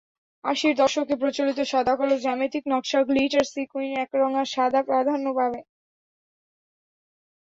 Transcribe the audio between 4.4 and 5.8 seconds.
সাদা প্রাধান্য পাবে।